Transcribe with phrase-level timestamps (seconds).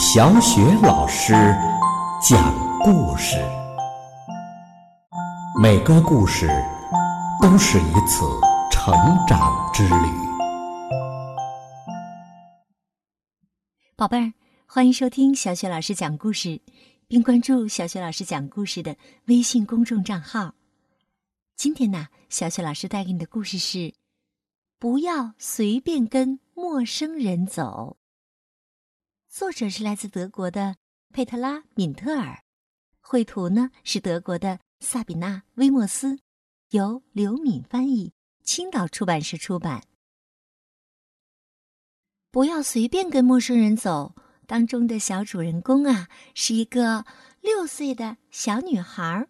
[0.00, 1.32] 小雪老师
[2.22, 3.36] 讲故事，
[5.60, 6.46] 每个故事
[7.42, 8.24] 都是一次
[8.70, 8.94] 成
[9.26, 10.06] 长之旅。
[13.96, 14.32] 宝贝儿，
[14.66, 16.60] 欢迎收听小雪老师讲故事，
[17.08, 20.54] 并关注小雪老师讲故事的微信公众账号。
[21.56, 23.92] 今天呢，小雪老师带给你的故事是：
[24.78, 27.97] 不要随便跟陌生人走。
[29.38, 30.74] 作者是来自德国的
[31.12, 32.42] 佩特拉·敏特尔，
[33.00, 36.18] 绘图呢是德国的萨比娜·威莫斯，
[36.70, 39.84] 由刘敏翻译，青岛出版社出版。
[42.32, 44.16] 不要随便跟陌生人走。
[44.48, 47.06] 当中的小主人公啊，是一个
[47.40, 49.28] 六岁的小女孩。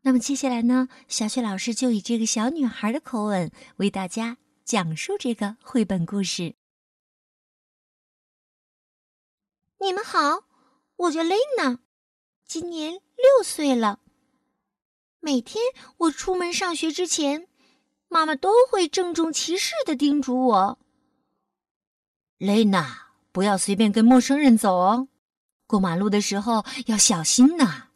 [0.00, 6.54] 那么接下来呢，小雪老师就以这个小女孩的口吻为大家讲述这个绘本故事。
[9.82, 10.44] 你们好，
[10.94, 11.80] 我叫雷娜，
[12.46, 13.98] 今年六岁了。
[15.18, 15.60] 每天
[15.96, 17.48] 我出门上学之前，
[18.06, 20.78] 妈妈都会郑重其事的叮嘱我
[22.38, 25.08] ：“雷娜，不要随便跟陌生人走哦，
[25.66, 27.88] 过马路的时候要小心呐。”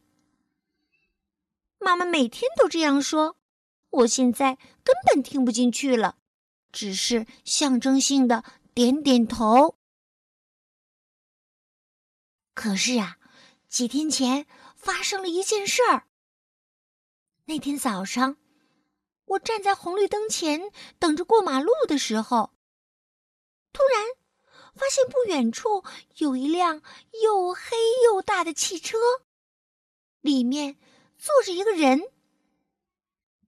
[1.78, 3.36] 妈妈每天都这样说，
[3.90, 6.16] 我现在根本听不进去了，
[6.72, 8.42] 只是象征性的
[8.74, 9.76] 点点头。
[12.56, 13.18] 可是啊，
[13.68, 16.08] 几天前发生了一件事儿。
[17.44, 18.38] 那天早上，
[19.26, 22.54] 我站在红绿灯前等着过马路的时候，
[23.74, 24.06] 突然
[24.74, 25.84] 发现不远处
[26.16, 26.82] 有一辆
[27.22, 27.76] 又黑
[28.06, 28.96] 又大的汽车，
[30.22, 30.78] 里面。
[31.18, 32.12] 坐着一个人，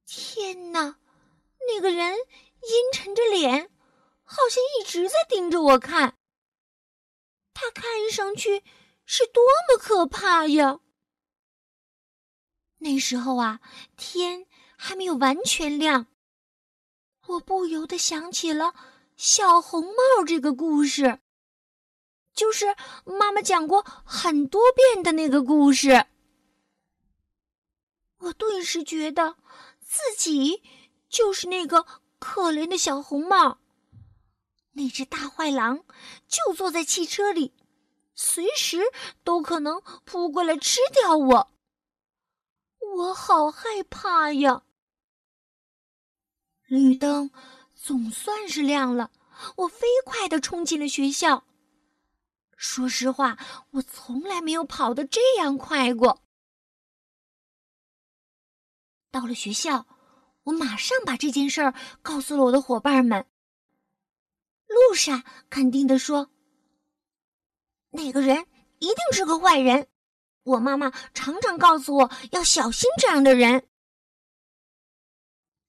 [0.06, 0.98] 天哪！
[1.68, 3.70] 那个人阴沉着脸，
[4.24, 6.16] 好像一直在盯着我看。
[7.52, 8.64] 他看上去
[9.10, 10.80] 是多么可怕呀！
[12.76, 13.58] 那时候啊，
[13.96, 14.46] 天
[14.76, 16.08] 还没有完全亮，
[17.26, 18.74] 我不由得想起了
[19.16, 21.20] 小红帽这个故事，
[22.34, 22.66] 就是
[23.06, 26.04] 妈妈讲过很多遍的那个故事。
[28.18, 29.36] 我顿时觉得
[29.80, 30.62] 自己
[31.08, 31.86] 就是那个
[32.18, 33.58] 可怜的小红帽，
[34.72, 35.86] 那只大坏狼
[36.28, 37.54] 就坐在汽车里，
[38.20, 38.82] 随时
[39.22, 41.52] 都可能扑过来吃掉我。
[42.96, 44.64] 我好害怕呀！
[46.66, 47.30] 绿灯
[47.76, 49.12] 总算是亮了，
[49.58, 51.44] 我飞快的冲进了学校。
[52.56, 53.38] 说实话，
[53.70, 56.20] 我从来没有跑得这样快过。
[59.12, 59.86] 到了学校，
[60.42, 63.24] 我马上把这件事儿告诉了我的伙伴们。
[64.66, 66.32] 路上肯定的说
[67.98, 68.46] ：“那个人
[68.78, 69.88] 一定是个坏人。”
[70.44, 73.68] 我妈妈常常告诉我要小心这样的人。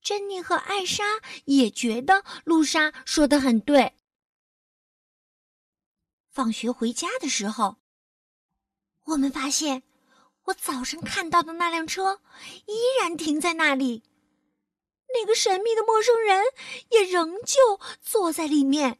[0.01, 1.03] 珍妮和艾莎
[1.45, 3.95] 也觉得露莎说的很对。
[6.29, 7.77] 放学回家的时候，
[9.05, 9.83] 我们发现。
[10.45, 12.21] 我早上看到的那辆车
[12.65, 14.01] 依然停在那里，
[15.13, 16.43] 那个神秘的陌生人
[16.89, 18.99] 也仍旧坐在里面。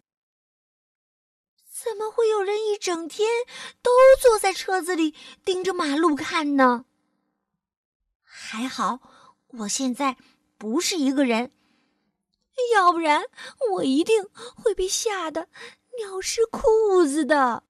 [1.81, 3.29] 怎么会有人一整天
[3.81, 3.89] 都
[4.21, 6.83] 坐在车子里盯着马路看呢？
[8.21, 8.99] 还好
[9.59, 10.17] 我现在
[10.57, 11.53] 不是一个人，
[12.73, 13.23] 要不然
[13.71, 14.25] 我一定
[14.57, 15.47] 会被吓得
[15.97, 17.63] 尿湿裤子的。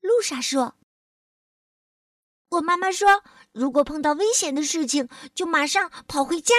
[0.00, 0.76] 露莎说。
[2.48, 6.54] 我妈妈说，如果碰到危险的事情，就马上跑回家。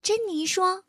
[0.00, 0.84] 珍妮说：“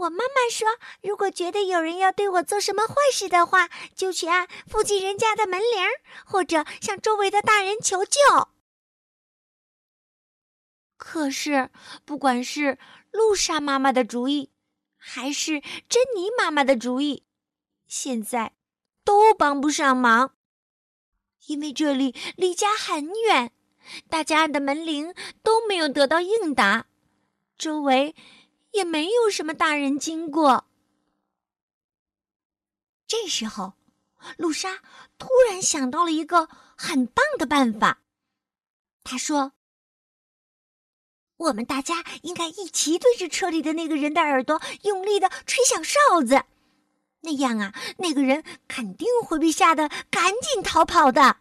[0.00, 0.66] 我妈妈说，
[1.02, 5.86] 如果觉得有人要对我做什么坏事的话，就去按附近人家的门铃，
[6.24, 8.18] 或者向周围的大人求救。”
[10.96, 11.70] 可是，
[12.06, 12.78] 不管是
[13.10, 14.50] 露莎妈妈的主意，
[14.96, 17.24] 还是珍妮妈妈的主意，
[17.86, 18.52] 现在
[19.04, 20.34] 都帮不上忙。
[21.46, 23.52] 因为这里离家很远，
[24.08, 26.86] 大家按的门铃都没有得到应答，
[27.58, 28.14] 周围
[28.72, 30.66] 也没有什么大人经过。
[33.06, 33.74] 这时候，
[34.36, 34.82] 露莎
[35.18, 38.02] 突然想到了一个很棒的办法。
[39.02, 39.52] 她说
[41.36, 46.44] ：“我们大家应该一起对着车里的那个人的耳朵用力的吹响哨子。”
[47.22, 51.38] 那样啊，那个人肯定会被吓得赶紧逃跑的。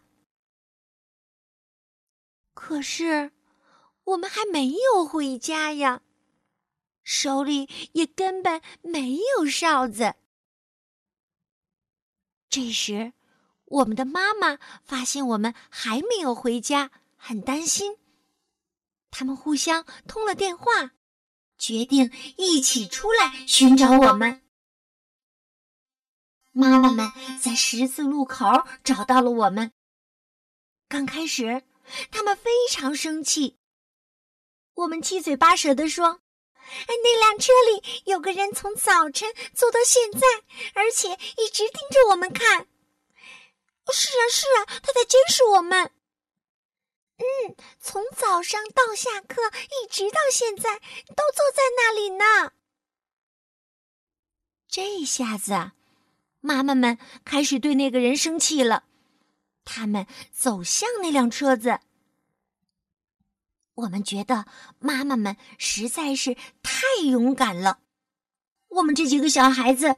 [2.53, 3.31] 可是，
[4.03, 6.01] 我们还没有回家呀，
[7.11, 10.13] 手里也根本没有哨子。
[12.51, 13.13] 这时，
[13.65, 17.97] 我们的妈妈发现我们还没有回家，很担心。
[19.09, 20.91] 他们互相通了电话，
[21.57, 24.43] 决定一起出来寻找我们。
[26.51, 27.11] 妈妈们
[27.41, 28.45] 在十字路口
[28.83, 29.71] 找到了我们。
[30.87, 31.63] 刚开始，
[32.11, 33.57] 他们非常生气。
[34.75, 36.21] 我们七嘴八舌地说
[36.87, 40.19] ：“那辆车里有个人从早晨坐到现在，
[40.73, 42.67] 而且一直盯着我们看。
[43.91, 45.91] ”“是啊，是啊，他在监视我们。
[47.17, 52.53] ”“嗯，从早上到下课，一直到现在，都坐在那里呢。”
[54.69, 55.71] 这下子，
[56.39, 58.83] 妈妈们开始对那个人生气了。
[59.65, 61.79] 他们走向那辆车子。
[63.79, 64.45] 我们觉得
[64.79, 67.79] 妈妈们实在是太勇敢了，
[68.67, 69.95] 我们这几个小孩子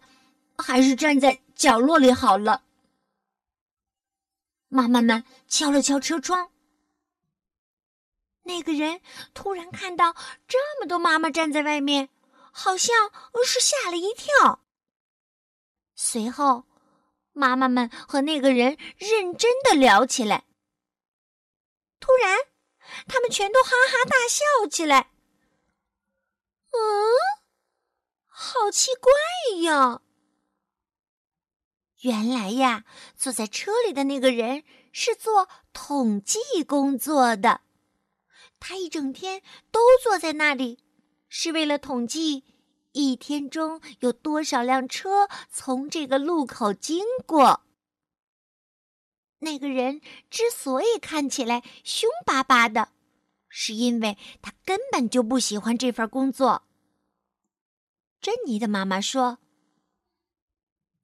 [0.55, 2.63] 还是站在角落里好了。
[4.67, 6.51] 妈妈们敲了敲车窗，
[8.43, 9.01] 那个人
[9.33, 10.15] 突然看到
[10.47, 12.09] 这么多妈妈站在外面，
[12.51, 13.11] 好像
[13.43, 14.63] 是吓了一跳。
[15.95, 16.65] 随后，
[17.33, 20.43] 妈妈们和那个人认真的聊起来。
[21.99, 22.50] 突然。
[23.07, 25.11] 他们全都哈哈大笑起来。
[26.71, 26.79] 嗯，
[28.27, 29.11] 好奇怪
[29.61, 30.01] 呀！
[32.01, 37.61] 原来呀，坐在车里的那个人是做统计工作的。
[38.59, 40.83] 他一整天都坐在那里，
[41.29, 42.43] 是为了统计
[42.93, 47.63] 一天中有多少辆车从这个路口经过。
[49.43, 52.89] 那个人之所以看起来凶巴巴的，
[53.49, 56.63] 是因为他根本就不喜欢这份工作。
[58.19, 59.39] 珍妮的妈妈说：“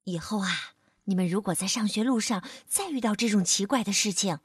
[0.04, 0.74] 以后啊，
[1.04, 4.38] 你们如果在上学路上再遇到这种奇怪的事情，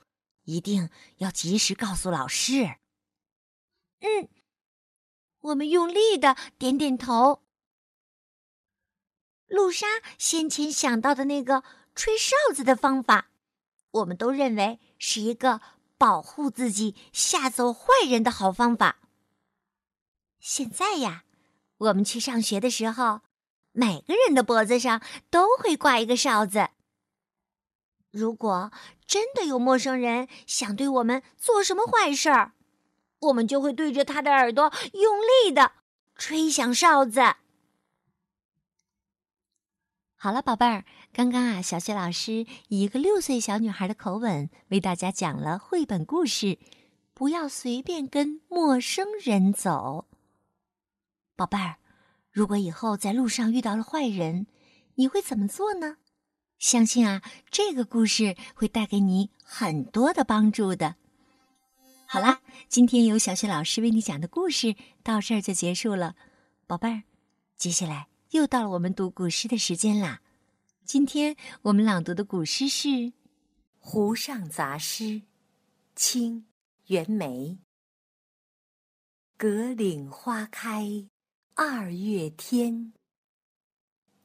[0.46, 2.78] 一定要及时告诉老师。”
[4.02, 4.28] 嗯，
[5.40, 7.44] 我们用力的点点头。
[9.46, 9.86] 露莎
[10.18, 11.64] 先前想到的那个
[11.94, 13.30] 吹哨子的方法。
[13.94, 15.62] 我们都认为是一个
[15.98, 18.98] 保护自己、吓走坏人的好方法。
[20.40, 21.24] 现在呀，
[21.78, 23.22] 我们去上学的时候，
[23.72, 26.70] 每个人的脖子上都会挂一个哨子。
[28.12, 28.72] 如果
[29.06, 32.54] 真的有陌生人想对我们做什么坏事儿，
[33.20, 35.72] 我们就会对着他的耳朵用力的
[36.16, 37.22] 吹响哨子。
[40.24, 46.60] 好了，宝贝儿，刚刚啊，小雪老师以一个六岁小女孩的口吻为大家讲了绘本故事。
[47.14, 50.08] 不要随便跟陌生人走。
[51.36, 51.76] 宝贝儿，
[52.32, 54.48] 如果以后在路上遇到了坏人，
[54.96, 55.98] 你会怎么做呢？
[56.58, 57.22] 相信啊，
[57.52, 60.96] 这个故事会带给你很多的帮助的。
[62.08, 62.40] 好啦，
[62.70, 66.16] 今天由小雪老师为你讲的故事到这儿就结束了，
[66.66, 67.04] 宝贝儿，
[67.58, 68.13] 接下来。
[68.34, 70.24] 又到了我们读古诗的时间啦！
[70.86, 72.88] 今天我们朗读的古诗是
[73.78, 75.04] 《湖上杂诗》，
[75.96, 76.42] 清·
[76.88, 77.60] 袁枚。
[79.38, 81.08] 葛岭花开
[81.54, 82.94] 二月天，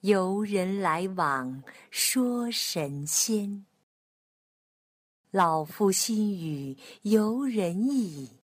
[0.01, 3.67] 游人来往说神仙。
[5.31, 8.41] 老夫心语游人意，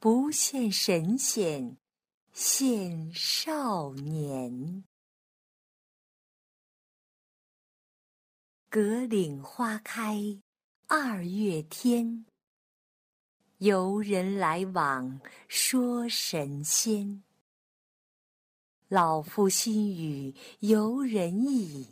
[0.00, 1.76] 不羡神仙。
[2.32, 4.84] 现少年，
[8.70, 10.40] 葛岭花开
[10.86, 12.24] 二月天，
[13.58, 17.22] 游人来往说神仙。
[18.88, 21.86] 老夫心语游人意，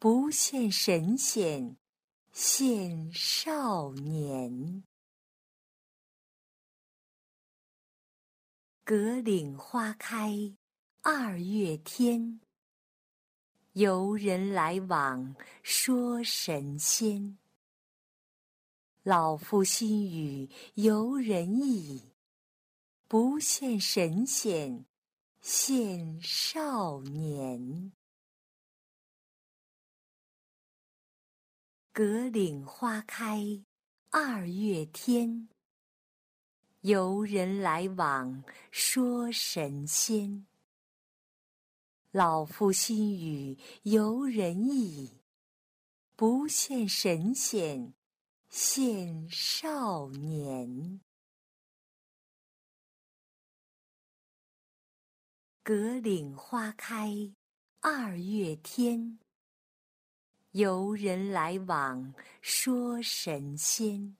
[0.00, 1.76] 不羡神仙，
[2.34, 4.82] 羡少年。
[8.88, 10.32] 葛岭花开
[11.02, 12.40] 二月天，
[13.74, 17.36] 游人来往说神仙。
[19.02, 22.14] 老夫心语游人意，
[23.06, 24.86] 不羡神仙，
[25.42, 27.92] 羡少年。
[31.92, 33.62] 葛岭花开
[34.08, 35.50] 二月天。
[36.82, 40.46] 游人来往说神仙。
[42.12, 45.20] 老夫心语游人意，
[46.14, 47.94] 不羡神仙，
[48.48, 51.00] 羡少年。
[55.64, 57.34] 葛岭花开
[57.80, 59.18] 二月天，
[60.52, 64.16] 游人来往说神仙。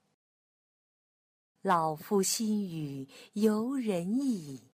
[1.69, 4.71] 老夫心语游人意，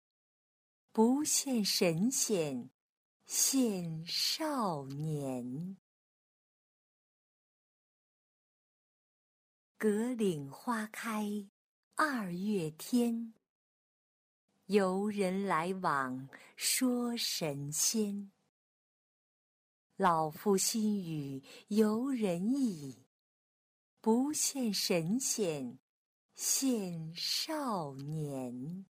[0.93, 2.71] 不羡神仙
[3.27, 5.77] 羡少年。
[9.77, 11.49] 葛岭花开
[11.97, 13.35] 二月天，
[14.67, 18.31] 游人来往说神仙。
[19.97, 23.05] 老夫心语游人意，
[24.01, 25.81] 不羡神仙
[26.35, 28.85] 信少年。